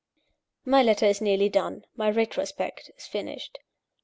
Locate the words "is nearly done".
1.05-1.85